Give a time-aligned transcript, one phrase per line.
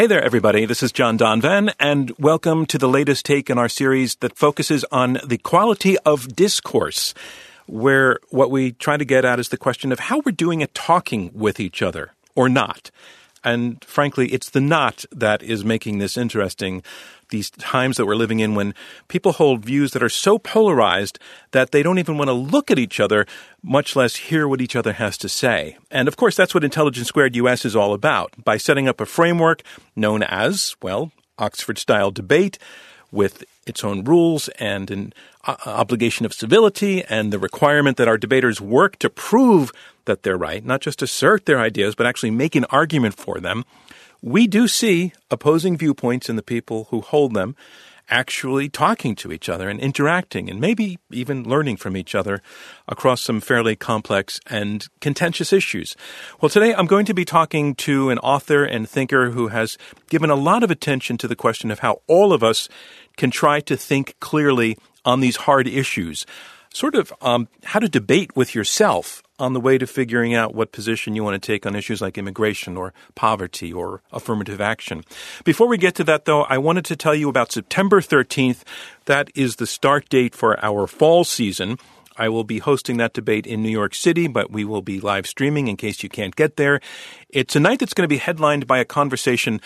[0.00, 0.64] Hey there, everybody.
[0.64, 4.82] This is John Donvan, and welcome to the latest take in our series that focuses
[4.90, 7.12] on the quality of discourse,
[7.66, 10.72] where what we try to get at is the question of how we're doing at
[10.72, 12.90] talking with each other or not.
[13.44, 16.82] And frankly, it's the not that is making this interesting.
[17.30, 18.74] These times that we're living in when
[19.08, 21.18] people hold views that are so polarized
[21.52, 23.26] that they don't even want to look at each other,
[23.62, 25.76] much less hear what each other has to say.
[25.90, 28.32] And of course, that's what Intelligence Squared US is all about.
[28.44, 29.62] By setting up a framework
[29.96, 32.58] known as, well, Oxford style debate
[33.12, 35.12] with its own rules and an
[35.66, 39.72] obligation of civility and the requirement that our debaters work to prove
[40.04, 43.64] that they're right, not just assert their ideas, but actually make an argument for them,
[44.22, 47.56] we do see opposing viewpoints in the people who hold them
[48.10, 52.42] actually talking to each other and interacting and maybe even learning from each other
[52.88, 55.96] across some fairly complex and contentious issues.
[56.40, 60.28] Well, today I'm going to be talking to an author and thinker who has given
[60.28, 62.68] a lot of attention to the question of how all of us
[63.16, 66.26] can try to think clearly on these hard issues.
[66.72, 70.70] Sort of um, how to debate with yourself on the way to figuring out what
[70.70, 75.02] position you want to take on issues like immigration or poverty or affirmative action.
[75.44, 78.62] Before we get to that, though, I wanted to tell you about September 13th.
[79.06, 81.78] That is the start date for our fall season.
[82.16, 85.26] I will be hosting that debate in New York City, but we will be live
[85.26, 86.80] streaming in case you can't get there.
[87.30, 89.60] It's a night that's going to be headlined by a conversation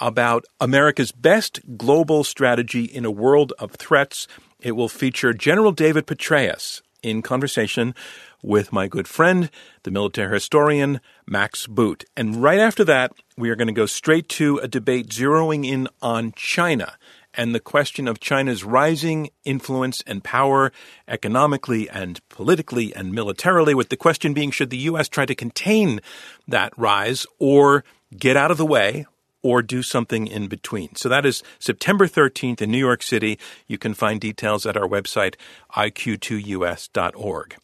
[0.00, 4.26] about America's best global strategy in a world of threats.
[4.60, 7.94] It will feature General David Petraeus in conversation
[8.42, 9.50] with my good friend,
[9.84, 12.04] the military historian, Max Boot.
[12.16, 15.88] And right after that, we are going to go straight to a debate zeroing in
[16.02, 16.96] on China
[17.34, 20.72] and the question of China's rising influence and power
[21.06, 25.08] economically and politically and militarily, with the question being should the U.S.
[25.08, 26.00] try to contain
[26.48, 27.84] that rise or
[28.16, 29.06] get out of the way
[29.42, 30.94] or do something in between.
[30.96, 33.38] So that is September 13th in New York City.
[33.66, 35.34] You can find details at our website,
[35.76, 37.56] iq2us.org.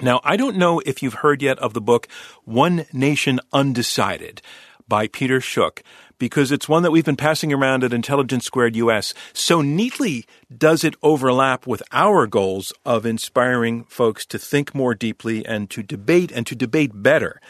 [0.00, 2.06] Now, I don't know if you've heard yet of the book
[2.44, 4.40] One Nation Undecided
[4.86, 5.82] by Peter Schuck,
[6.18, 9.12] because it's one that we've been passing around at Intelligence Squared US.
[9.32, 10.24] So neatly
[10.56, 15.82] does it overlap with our goals of inspiring folks to think more deeply and to
[15.82, 17.40] debate and to debate better.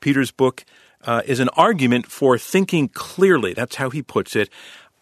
[0.00, 0.64] Peter's book
[1.06, 3.54] uh, is an argument for thinking clearly.
[3.54, 4.50] That's how he puts it.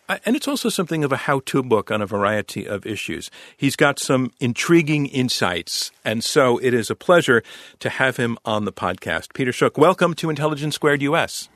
[0.07, 3.31] And it's also something of a how to book on a variety of issues.
[3.57, 7.43] He's got some intriguing insights, and so it is a pleasure
[7.79, 9.33] to have him on the podcast.
[9.33, 11.49] Peter Schuck, welcome to Intelligence Squared US.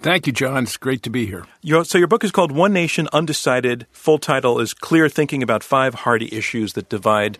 [0.00, 0.64] Thank you, John.
[0.64, 1.46] It's great to be here.
[1.62, 3.86] Your, so, your book is called One Nation Undecided.
[3.92, 7.38] Full title is Clear Thinking About Five Hard Issues That Divide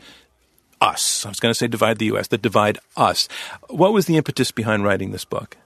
[0.80, 1.26] Us.
[1.26, 3.28] I was going to say divide the U.S., that divide us.
[3.68, 5.58] What was the impetus behind writing this book?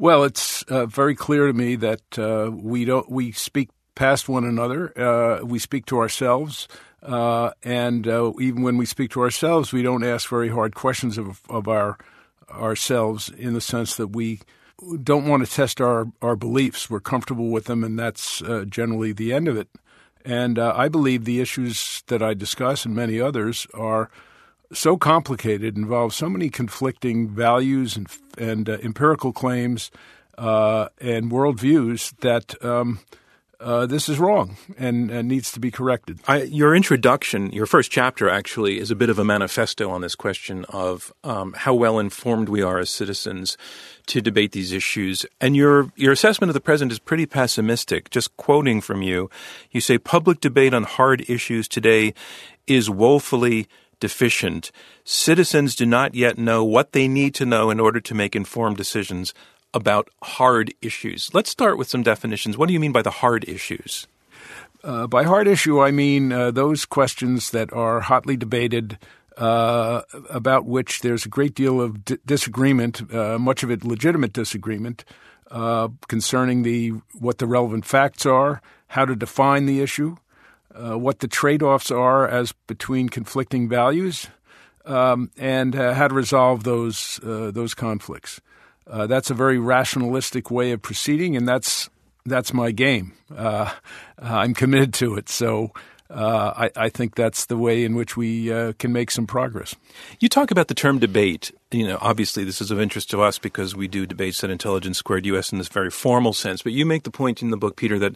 [0.00, 4.44] Well, it's uh, very clear to me that uh, we don't we speak past one
[4.44, 4.96] another.
[4.96, 6.68] Uh, we speak to ourselves.
[7.02, 11.18] Uh, and uh, even when we speak to ourselves, we don't ask very hard questions
[11.18, 11.98] of, of our
[12.48, 14.40] ourselves in the sense that we
[15.02, 16.88] don't want to test our, our beliefs.
[16.88, 19.68] We're comfortable with them, and that's uh, generally the end of it.
[20.24, 24.10] And I believe the issues that I discuss and many others are
[24.72, 28.06] so complicated, involves so many conflicting values and,
[28.36, 29.90] and uh, empirical claims
[30.36, 33.00] and worldviews that um,–
[33.60, 36.20] uh, this is wrong and, and, needs to be corrected.
[36.28, 40.14] I, your introduction, your first chapter, actually, is a bit of a manifesto on this
[40.14, 43.56] question of um, how well informed we are as citizens
[44.06, 45.26] to debate these issues.
[45.40, 48.10] And your your assessment of the present is pretty pessimistic.
[48.10, 49.28] Just quoting from you,
[49.72, 52.14] you say public debate on hard issues today
[52.68, 53.66] is woefully
[54.00, 54.70] deficient.
[55.04, 58.76] Citizens do not yet know what they need to know in order to make informed
[58.76, 59.34] decisions
[59.74, 61.30] about hard issues.
[61.34, 62.56] Let's start with some definitions.
[62.56, 64.06] What do you mean by the hard issues?
[64.82, 68.98] Uh, by hard issue, I mean uh, those questions that are hotly debated,
[69.36, 74.32] uh, about which there's a great deal of d- disagreement, uh, much of it legitimate
[74.32, 75.04] disagreement,
[75.50, 80.16] uh, concerning the what the relevant facts are, how to define the issue,
[80.74, 84.28] uh, what the trade-offs are as between conflicting values,
[84.84, 88.40] um, and how to resolve those those conflicts.
[88.90, 91.90] uh, that's a very rationalistic way of proceeding, and that's
[92.24, 93.12] that's my game.
[93.34, 93.72] Uh,
[94.18, 95.28] I'm committed to it.
[95.28, 95.72] So
[96.10, 99.74] uh, I, I, think that's the way in which we uh, can make some progress.
[100.20, 101.52] You talk about the term debate.
[101.70, 104.96] You know, obviously, this is of interest to us because we do debates at Intelligence
[104.96, 106.62] Squared US in this very formal sense.
[106.62, 108.14] But you make the point in the book, Peter, that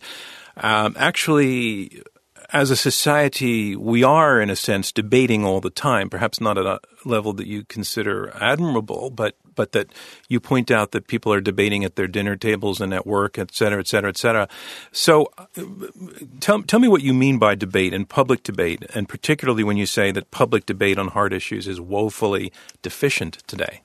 [0.56, 2.02] um, actually
[2.52, 6.66] as a society, we are, in a sense, debating all the time, perhaps not at
[6.66, 9.90] a level that you consider admirable, but, but that
[10.28, 13.54] you point out that people are debating at their dinner tables and at work, et
[13.54, 14.48] cetera, et cetera, et cetera.
[14.92, 15.32] So
[16.40, 19.86] tell, tell me what you mean by debate and public debate, and particularly when you
[19.86, 22.52] say that public debate on hard issues is woefully
[22.82, 23.80] deficient today.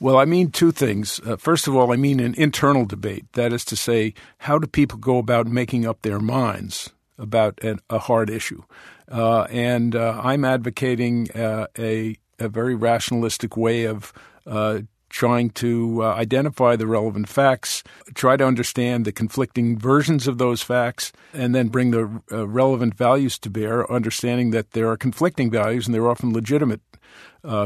[0.00, 1.20] Well, I mean two things.
[1.26, 3.30] Uh, first of all, I mean an internal debate.
[3.34, 6.88] That is to say, how do people go about making up their minds
[7.20, 8.62] about an, a hard issue.
[9.10, 14.12] Uh, and uh, I'm advocating uh, a, a very rationalistic way of
[14.46, 17.82] uh, trying to uh, identify the relevant facts,
[18.14, 22.94] try to understand the conflicting versions of those facts, and then bring the uh, relevant
[22.94, 26.80] values to bear, understanding that there are conflicting values and they're often legitimate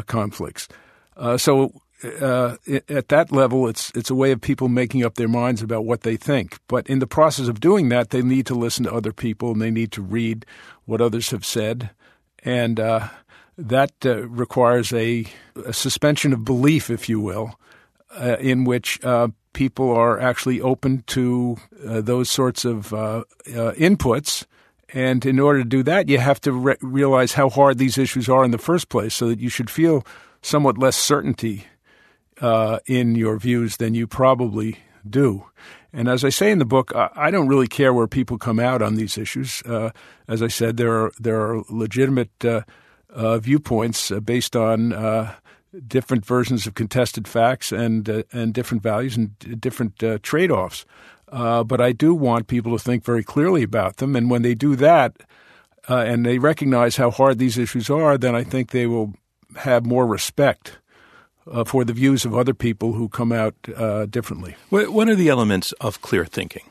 [0.07, 0.69] conflicts.
[1.37, 1.73] so
[2.05, 2.56] uh,
[2.89, 6.03] at that level, it's it's a way of people making up their minds about what
[6.03, 6.59] they think.
[6.69, 9.61] But in the process of doing that, they need to listen to other people and
[9.61, 10.47] they need to read
[10.85, 11.91] what others have said,
[12.41, 13.09] and uh,
[13.56, 15.27] that uh, requires a,
[15.65, 17.59] a, suspension of belief, if you will,
[18.19, 22.89] uh, in which uh, people are actually open to uh, those sorts of
[23.47, 24.45] inputs.
[24.93, 28.29] And in order to do that, you have to re- realize how hard these issues
[28.29, 30.07] are in the first place, so that you should feel
[30.43, 31.65] somewhat less certainty
[32.41, 34.79] uh, in your views than you probably
[35.09, 35.47] do.
[35.93, 38.83] And as I say in the book, I don't really care where people come out
[38.83, 39.63] on these issues.
[39.63, 39.91] Uh,
[40.27, 42.63] as I said, there are there are legitimate uh,
[43.11, 45.35] uh viewpoints uh, based on uh,
[45.87, 50.85] different versions of contested facts and and different values and different trade offs.
[51.31, 54.75] but I do want people to think very clearly about them, and when they do
[54.77, 55.17] that,
[55.87, 59.15] and they recognize how hard these issues are, then I think they will
[59.59, 60.79] have more respect
[61.50, 64.56] uh, for the views of other people who come out uh, differently.
[64.70, 66.62] What are the elements of clear thinking?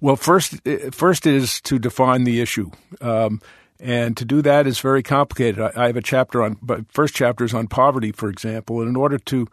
[0.00, 2.70] Well, first, uh, first is to define the issue.
[3.00, 3.40] Um,
[3.78, 5.60] and to do that is very complicated.
[5.60, 8.80] I, I have a chapter on, but first chapter is on poverty, for example.
[8.80, 9.46] And in order to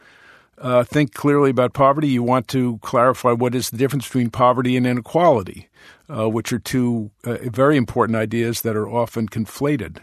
[0.57, 4.75] uh, think clearly about poverty, you want to clarify what is the difference between poverty
[4.75, 5.69] and inequality,
[6.10, 10.00] uh, which are two uh, very important ideas that are often conflated.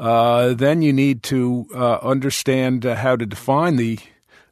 [0.00, 3.98] Uh, then you need to uh, understand uh, how to define the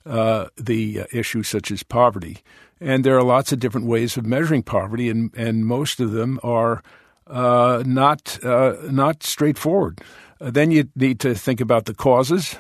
[0.05, 2.39] uh, the issue, such as poverty.
[2.81, 6.39] And there are lots of different ways of measuring poverty, and, and most of them
[6.43, 6.83] are
[7.27, 10.01] uh, not not straightforward.
[10.39, 12.57] then you need to think about the causes,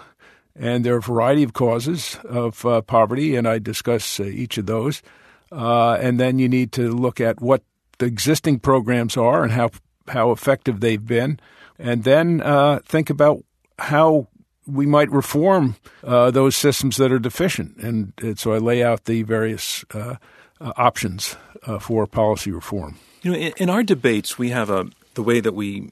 [0.57, 5.03] and there are a variety of causes of poverty, and I discuss each of those.
[5.53, 7.63] and then you need to look at what
[7.99, 9.71] the existing programs are and how
[10.09, 11.39] how effective they've been
[11.79, 13.45] and then uh, think about
[13.79, 14.29] how
[14.67, 17.77] we might reform uh, those systems that are deficient.
[17.79, 20.17] And, and, so I lay out the various uh,
[20.61, 22.99] uh options uh, for policy reform.
[23.23, 25.91] You know, in, in, our debates, we have a the way that we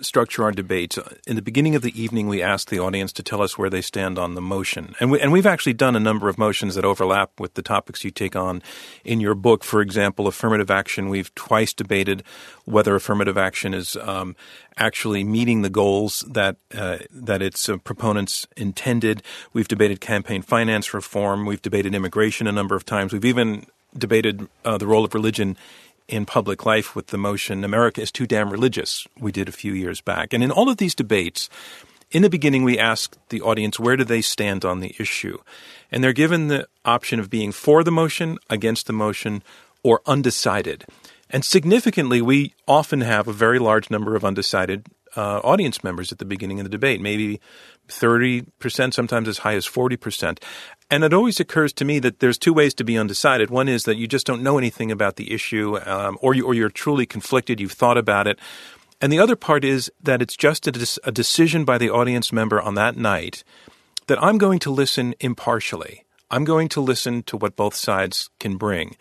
[0.00, 0.98] structure our debates.
[1.26, 3.82] In the beginning of the evening, we ask the audience to tell us where they
[3.82, 4.94] stand on the motion.
[5.00, 8.04] And, we, and we've actually done a number of motions that overlap with the topics
[8.04, 8.62] you take on
[9.04, 9.64] in your book.
[9.64, 11.08] For example, affirmative action.
[11.08, 12.22] We've twice debated
[12.64, 14.36] whether affirmative action is um,
[14.76, 19.22] actually meeting the goals that uh, that its uh, proponents intended.
[19.52, 21.46] We've debated campaign finance reform.
[21.46, 23.12] We've debated immigration a number of times.
[23.12, 25.56] We've even debated uh, the role of religion
[26.08, 29.72] in public life with the motion America is too damn religious, we did a few
[29.72, 30.32] years back.
[30.32, 31.50] And in all of these debates,
[32.10, 35.38] in the beginning, we ask the audience where do they stand on the issue.
[35.92, 39.42] And they're given the option of being for the motion, against the motion,
[39.82, 40.86] or undecided.
[41.30, 44.86] And significantly, we often have a very large number of undecided
[45.18, 47.40] uh, audience members at the beginning of the debate, maybe
[47.88, 50.40] 30%, sometimes as high as 40%.
[50.90, 53.50] And it always occurs to me that there's two ways to be undecided.
[53.50, 56.54] One is that you just don't know anything about the issue, um, or, you, or
[56.54, 58.38] you're truly conflicted, you've thought about it.
[59.00, 62.60] And the other part is that it's just a, a decision by the audience member
[62.60, 63.42] on that night
[64.06, 66.04] that I'm going to listen impartially.
[66.30, 68.96] I'm going to listen to what both sides can bring.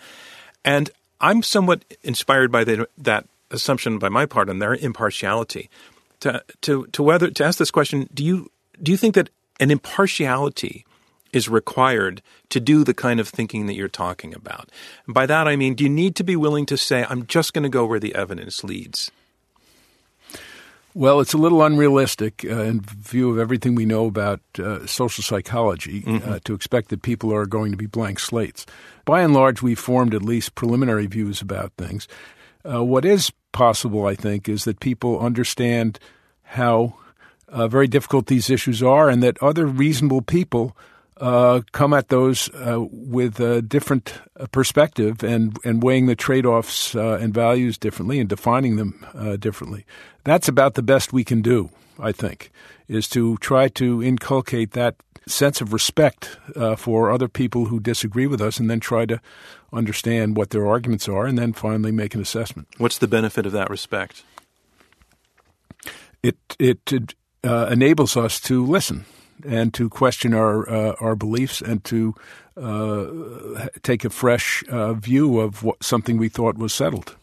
[0.65, 0.89] And
[1.21, 5.69] I'm somewhat inspired by the, that assumption by my part on their impartiality.
[6.21, 9.71] To, to, to whether to ask this question, do you do you think that an
[9.71, 10.86] impartiality
[11.33, 14.69] is required to do the kind of thinking that you're talking about.
[15.05, 17.53] And by that I mean, do you need to be willing to say, I'm just
[17.53, 19.12] going to go where the evidence leads?
[20.93, 25.24] Well, it's a little unrealistic uh, in view of everything we know about uh, social
[25.24, 26.27] psychology mm-hmm.
[26.27, 28.65] uh, to expect that people are going to be blank slates.
[29.05, 32.07] By and large, we've formed at least preliminary views about things.
[32.69, 36.00] Uh, what is possible, I think, is that people understand
[36.43, 36.95] how
[37.47, 40.75] uh, very difficult these issues are and that other reasonable people
[41.19, 46.45] uh, come at those uh, with a different uh, perspective and, and weighing the trade
[46.45, 49.05] offs uh, and values differently and defining them
[49.39, 49.86] differently.
[50.24, 51.69] That's about the best we can do,
[52.00, 52.51] I think,
[52.88, 54.96] is to try to inculcate that
[55.27, 59.20] sense of respect uh, for other people who disagree with us and then try to
[59.74, 62.68] understand what their arguments are and then finally make an assessment.
[62.77, 64.24] What's the benefit of that respect?
[66.24, 69.06] It, it, it enables us to listen
[69.46, 72.16] and to question our uh, our beliefs and to
[72.56, 77.16] uh, take a fresh uh, view of what, something we thought was settled.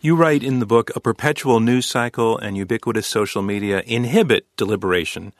[0.00, 5.32] You write in the book a perpetual news cycle and ubiquitous social media inhibit deliberation.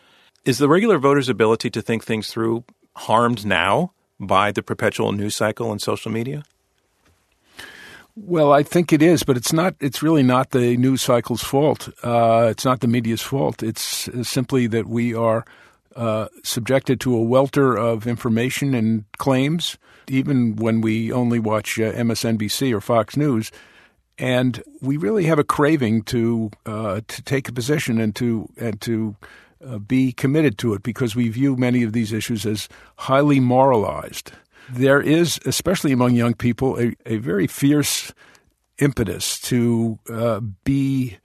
[0.44, 2.64] Is the regular voter's ability to think things through
[2.96, 6.44] harmed now by the perpetual news cycle and social media?
[8.14, 9.74] Well, I think it is, but it's not.
[9.80, 11.88] It's really not the news cycle's fault.
[12.02, 13.62] Uh, it's not the media's fault.
[13.62, 15.46] It's simply that we are
[15.96, 21.92] uh, subjected to a welter of information and claims, even when we only watch uh,
[21.92, 23.50] MSNBC or Fox News.
[24.22, 28.80] And we really have a craving to uh, to take a position and to and
[28.82, 29.16] to
[29.66, 34.30] uh, be committed to it because we view many of these issues as highly moralized.
[34.70, 38.12] There is, especially among young people, a, a very fierce
[38.78, 41.18] impetus to uh, be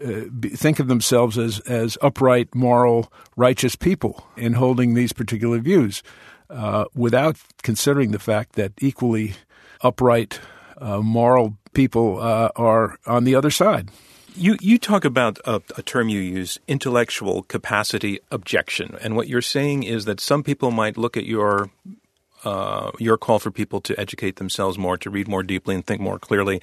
[0.00, 0.22] uh,
[0.54, 6.04] think of themselves as, as upright, moral, righteous people in holding these particular views
[6.50, 9.34] uh, without considering the fact that equally
[9.80, 10.38] upright,
[10.80, 13.90] moral people uh, are on the other side.
[14.36, 18.96] You, you talk about a, a, term you use, intellectual capacity objection.
[19.00, 21.70] And what you're saying is that some people might look at your
[22.44, 26.00] uh, your call for people to educate themselves more, to read more deeply and think
[26.00, 26.60] more clearly.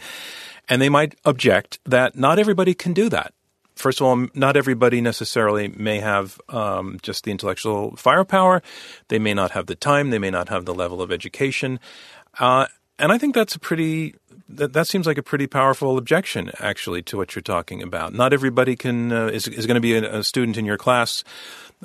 [0.70, 3.34] And they might object that not everybody can do that.
[3.75, 8.62] First of all, not everybody necessarily may have um, just the intellectual firepower.
[9.08, 10.12] They may not have the time.
[10.12, 11.80] They may not have the level of education.
[12.38, 12.68] Uh,
[13.01, 14.15] and I think that's a pretty
[14.48, 18.13] that, that seems like a pretty powerful objection, actually, to what you're talking about.
[18.13, 21.24] Not everybody can uh, is is going to be a, a, student in your class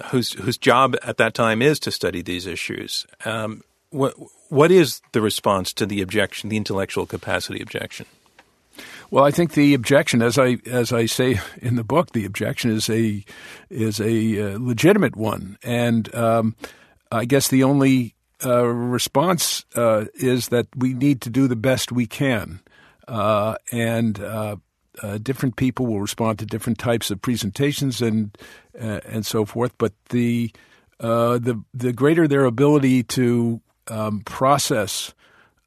[0.06, 3.06] whose whose job at that time is to study these issues.
[3.24, 4.14] Um, what
[4.48, 8.06] what is the response to the objection, the intellectual capacity objection?
[9.10, 12.72] Well, I think the objection, as I as I say in the book, the objection
[12.72, 13.24] is a
[13.70, 16.56] is a uh, legitimate one, and um,
[17.10, 21.92] I guess the only uh, response uh, is that we need to do the best
[21.92, 22.60] we can,
[23.08, 24.56] uh, and uh,
[25.02, 28.36] uh, different people will respond to different types of presentations and
[28.74, 29.72] and so forth.
[29.78, 30.52] But the
[30.98, 35.14] the the greater their ability to um, process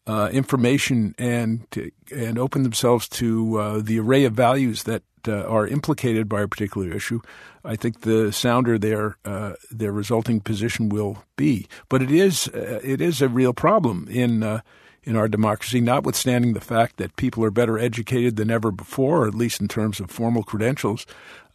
[0.09, 1.67] uh, information and
[2.11, 6.47] and open themselves to uh, the array of values that uh, are implicated by a
[6.47, 7.21] particular issue,
[7.63, 11.67] I think the sounder their uh, their resulting position will be.
[11.89, 14.61] But it is uh, it is a real problem in uh,
[15.03, 19.33] in our democracy, notwithstanding the fact that people are better educated than ever before, at
[19.33, 21.05] least in terms of formal credentials.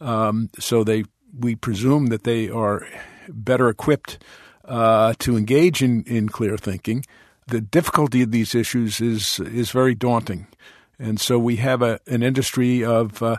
[0.01, 1.05] Um, so they
[1.37, 2.87] we presume that they are
[3.29, 4.19] better equipped
[4.65, 7.05] uh, to engage in, in clear thinking.
[7.47, 10.47] The difficulty of these issues is is very daunting,
[10.99, 13.37] and so we have a, an industry of uh,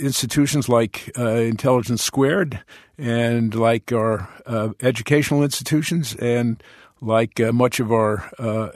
[0.00, 2.62] institutions like uh, Intelligence Squared
[2.98, 6.62] and like our uh, educational institutions and
[7.00, 8.70] like uh, much of our uh,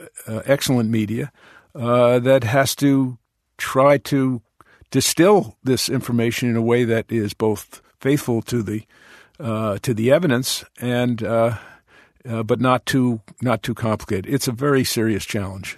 [0.45, 1.31] excellent media
[1.73, 3.17] that has to
[3.57, 4.41] try to
[4.91, 8.83] distill this information in a way that is both faithful to the
[9.39, 11.23] to the evidence and
[12.27, 14.31] uh, but not too not too complicated.
[14.31, 15.77] It's a very serious challenge.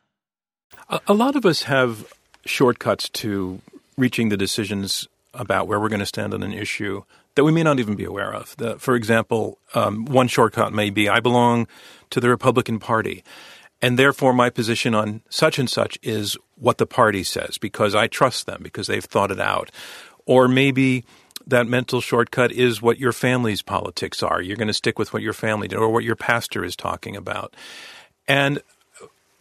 [1.07, 2.11] A lot of us have
[2.45, 3.61] shortcuts to
[3.97, 7.03] reaching the decisions about where we're going to stand on an issue
[7.35, 8.55] that we may not even be aware of.
[8.57, 11.67] The, for example, um, one shortcut may be I belong
[12.09, 13.23] to the Republican Party,
[13.81, 18.07] and therefore my position on such and such is what the party says because I
[18.07, 19.71] trust them because they've thought it out.
[20.25, 21.05] Or maybe
[21.47, 24.41] that mental shortcut is what your family's politics are.
[24.41, 27.15] You're going to stick with what your family did or what your pastor is talking
[27.15, 27.55] about.
[28.27, 28.61] And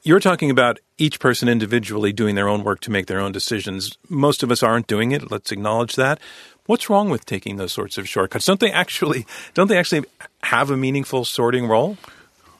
[0.02, 3.98] you're talking about each person individually doing their own work to make their own decisions.
[4.08, 5.30] Most of us aren't doing it.
[5.30, 6.20] Let's acknowledge that.
[6.66, 8.46] What's wrong with taking those sorts of shortcuts?
[8.46, 10.04] Don't they actually don't they actually
[10.42, 11.98] have a meaningful sorting role?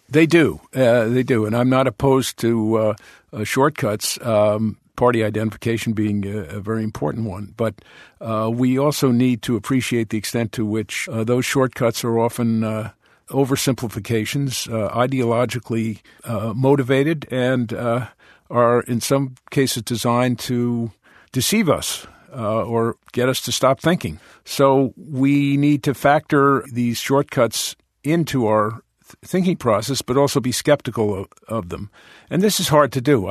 [0.09, 0.61] They do.
[0.75, 1.47] Uh, they do.
[1.47, 2.95] And I'm not opposed to uh,
[3.33, 4.19] uh, shortcuts.
[4.25, 7.55] Um, party identification being a, a, very important one.
[7.57, 7.75] But
[8.21, 12.63] uh, we also need to appreciate the extent to which uh, those shortcuts are often
[12.63, 12.91] uh,
[13.31, 18.09] oversimplifications, uh, ideologically uh, motivated, and uh,
[18.51, 20.91] are in some cases designed to
[21.33, 22.07] deceive us.
[22.33, 24.21] or get us to stop thinking.
[24.45, 28.83] So we need to factor these shortcuts into our
[29.25, 31.91] thinking process, but also be skeptical of, of them.
[32.29, 33.27] And this is hard to do.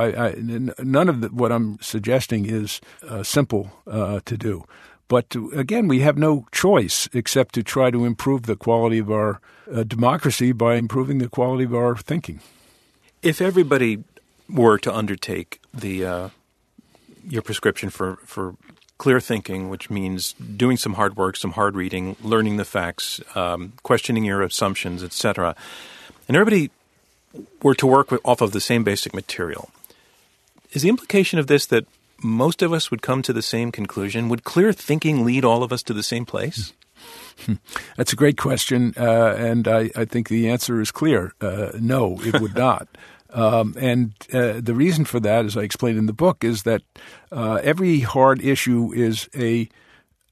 [0.80, 4.66] None of the, what I'm suggesting is uh, simple uh, to do.
[5.10, 9.12] But to, again, we have no choice except to try to improve the quality of
[9.12, 12.40] our uh, democracy by improving the quality of our thinking.
[13.22, 14.04] If everybody
[14.48, 16.30] were to undertake the uh,
[17.28, 18.56] your prescription for, for
[19.00, 23.74] clear thinking, which means doing some hard work, some hard reading, learning the facts, um,
[23.82, 25.56] questioning your assumptions, etc.
[26.28, 26.70] And everybody
[27.64, 29.72] were to work with, off of the same basic material.
[30.72, 31.86] Is the implication of this that
[32.22, 34.30] most of us would come to the same conclusion?
[34.30, 36.74] Would clear thinking lead all of us to the same place?
[37.98, 41.34] That's a great question, uh, and I, I, think the answer is clear.
[41.40, 42.88] Uh, no, it would not.
[43.32, 46.82] Um, and uh, the reason for that, as I explained in the book, is that
[47.32, 49.70] uh, every hard issue is a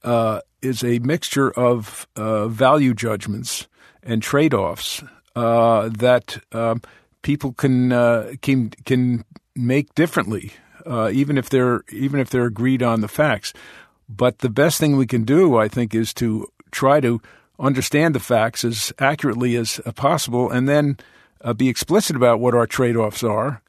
[0.02, 3.68] uh, is a mixture of uh, value judgments
[4.02, 5.02] and trade offs
[5.36, 6.82] uh, that um,
[7.22, 10.52] people can uh, can can make differently,
[11.12, 13.52] even if they're even if they're agreed on the facts.
[14.08, 17.20] But the best thing we can do, I think, is to try to
[17.58, 20.96] understand the facts as accurately as possible, and then
[21.42, 23.62] uh, be explicit about what our trade offs are,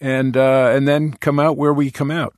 [0.00, 2.34] and uh, and then come out where we come out.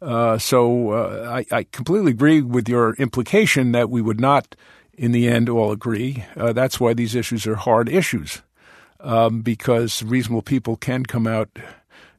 [0.00, 4.54] Uh, so uh, I, I, completely agree with your implication that we would not,
[4.92, 6.26] in the end, all agree.
[6.36, 8.42] Uh, that's why these issues are hard issues,
[9.00, 11.48] um, because reasonable people can come out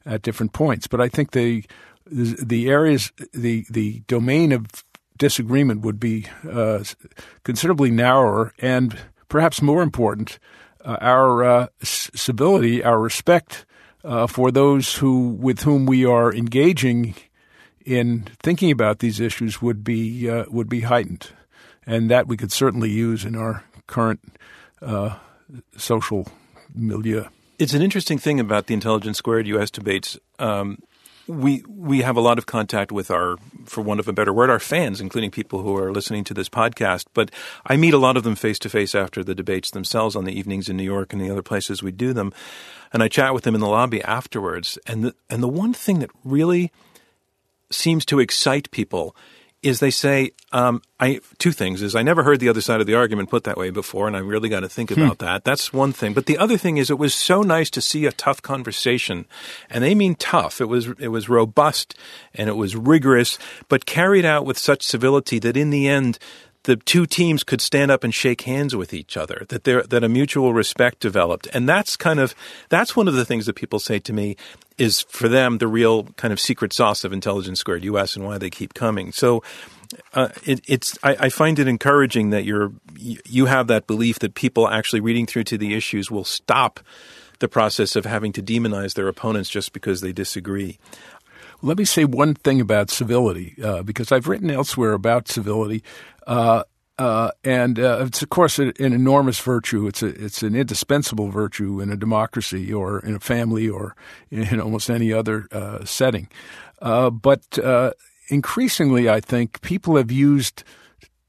[0.05, 0.87] at different points.
[0.87, 1.63] But I think the
[2.07, 4.67] the areas, the the domain of
[5.17, 6.83] disagreement would be uh,
[7.43, 8.97] considerably narrower and
[9.29, 10.39] perhaps more important
[10.83, 13.65] uh, our uh, civility, our respect
[14.03, 17.15] uh, for those who with whom we are engaging
[17.85, 21.29] in thinking about these issues would be uh, would be heightened,
[21.85, 24.19] and that we could certainly use in our current
[24.81, 25.15] uh,
[25.77, 26.27] social
[26.73, 27.25] milieu.
[27.57, 29.71] It's an interesting thing about the Intelligence Squared U.S.
[29.71, 30.19] debates.
[30.39, 30.79] Um,
[31.27, 34.49] we we have a lot of contact with our, for want of a better word,
[34.49, 37.05] our fans, including people who are listening to this podcast.
[37.13, 37.31] But
[37.65, 40.37] I meet a lot of them face to face after the debates themselves on the
[40.37, 42.33] evenings in New York and the other places we do them,
[42.91, 44.77] and I chat with them in the lobby afterwards.
[44.85, 46.71] And the and the one thing that really
[47.71, 49.15] seems to excite people
[49.65, 52.87] is they say um, I two things is I never heard the other side of
[52.87, 55.01] the argument put that way before, and I really got to think hmm.
[55.01, 55.43] about that.
[55.43, 56.13] That's one thing.
[56.13, 59.25] But the other thing is it was so nice to see a tough conversation,
[59.69, 60.61] and they mean tough.
[60.61, 61.97] It was it was robust
[62.35, 66.19] and it was rigorous, but carried out with such civility that in the end
[66.65, 70.03] the two teams could stand up and shake hands with each other, that there that
[70.03, 71.47] a mutual respect developed.
[71.53, 72.35] And that's kind of
[72.69, 74.35] that's one of the things that people say to me
[74.77, 78.37] is for them the real kind of secret sauce of Intelligence Squared US and why
[78.37, 79.11] they keep coming.
[79.11, 79.43] So
[80.13, 84.33] uh, it, it's I, I, find it encouraging that you're you have that belief that
[84.33, 86.79] people actually reading through to the issues will stop
[87.39, 90.79] the process of having to demonize their opponents just because they disagree.
[91.61, 95.83] Let me say one thing about civility, uh, because I've written elsewhere about civility.
[96.25, 96.63] Uh,
[96.97, 99.85] uh, and uh, it's of course an, enormous virtue.
[99.87, 103.95] It's a, it's an indispensable virtue in a democracy or in a family or
[104.31, 106.29] in almost any other uh, setting.
[106.81, 107.91] Uh, but uh,
[108.29, 110.63] increasingly, I think people have used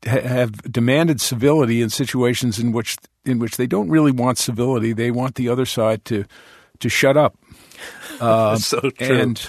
[0.05, 4.93] have demanded civility in situations in which in which they don't really want civility.
[4.93, 6.27] They want the other side to
[6.79, 7.37] to shut up.
[8.59, 9.19] so true.
[9.19, 9.49] And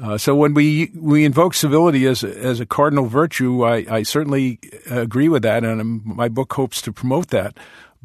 [0.00, 4.02] uh, so when we we invoke civility as a, as a cardinal virtue, I, I
[4.02, 7.56] certainly agree with that, and my book hopes to promote that.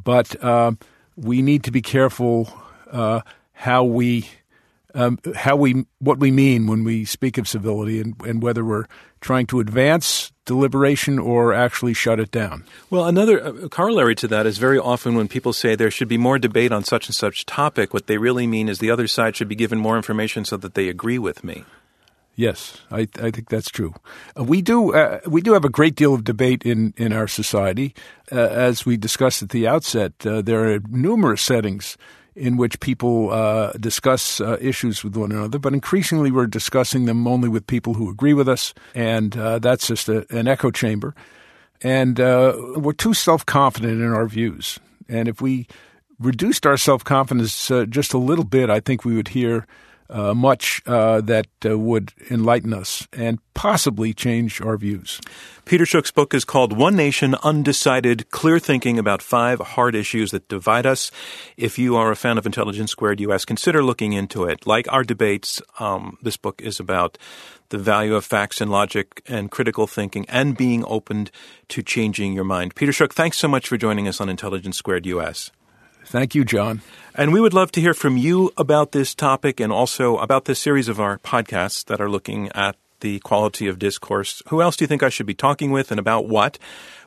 [0.02, 0.74] But uh,
[1.16, 2.52] we need to be careful
[2.92, 3.22] uh,
[3.54, 4.28] how we
[4.94, 8.86] um, how we what we mean when we speak of civility, and, and whether we're
[9.22, 12.64] trying to advance deliberation or actually shut it down.
[12.90, 16.18] Well, another uh, corollary to that is very often when people say there should be
[16.18, 19.36] more debate on such and such topic, what they really mean is the other side
[19.36, 21.66] should be given more information so that they agree with me.
[22.38, 23.96] Yes, I, I think that's true.
[24.40, 27.28] Uh, we do uh, we do have a great deal of debate in in our
[27.28, 27.96] society,
[28.32, 30.14] uh, as we discussed at the outset.
[30.24, 31.98] Uh, there are numerous settings
[32.36, 37.50] in which people uh, discuss issues with one another, but increasingly we're discussing them only
[37.50, 41.16] with people who agree with us, and that's just a, an echo chamber.
[41.82, 45.66] And we're too self confident in our views, and if we
[46.20, 49.66] reduced our self confidence just a little bit, I think we would hear
[50.10, 55.20] uh, much uh, that uh, would enlighten us and possibly change our views.
[55.66, 60.48] Peter Schuck's book is called One Nation Undecided Clear Thinking About Five Hard Issues That
[60.48, 61.12] Divide Us.
[61.58, 64.66] If you are a fan of Intelligence Squared US, consider looking into it.
[64.66, 67.18] Like our debates, um, this book is about
[67.70, 71.30] the value of facts and logic and critical thinking and being open
[71.68, 72.76] to changing your mind.
[72.76, 75.52] Peter Schuck, thanks so much for joining us on Intelligence Squared US.
[76.08, 76.82] Thank you, John.
[77.16, 80.58] And we would love to hear from you about this topic and also about this
[80.58, 84.42] series of our podcasts that are looking at the quality of discourse.
[84.48, 86.58] Who else do you think I should be talking with and about what?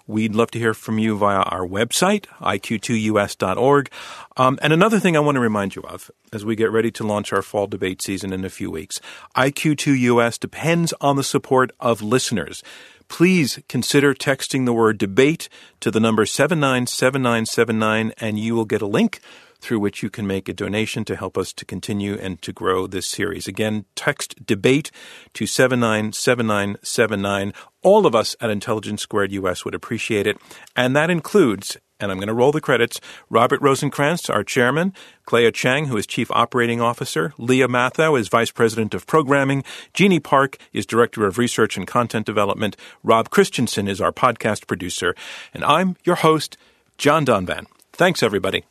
[0.07, 3.91] We'd love to hear from you via our website, iq2us.org.
[4.37, 7.07] Um, and another thing I want to remind you of as we get ready to
[7.07, 9.01] launch our fall debate season in a few weeks
[9.35, 12.63] IQ2US depends on the support of listeners
[13.11, 18.87] please consider texting the word debate to the number 797979 and you will get a
[18.87, 19.21] link
[19.61, 22.87] through which you can make a donation to help us to continue and to grow
[22.87, 23.47] this series.
[23.47, 24.91] Again, text debate
[25.35, 27.53] to 797979.
[27.83, 30.39] All of us at Intelligence Squared US would appreciate it.
[30.75, 33.01] And that includes and I'm going to roll the credits.
[33.29, 34.93] Robert Rosenkranz, our chairman,
[35.27, 39.63] Clea Chang, who is chief operating officer, Leah Matthau is vice president of programming,
[39.95, 45.15] Jeannie Park is director of research and content development, Rob Christensen is our podcast producer,
[45.55, 46.57] and I'm your host,
[46.99, 47.67] John Donvan.
[47.93, 48.65] Thanks, everybody.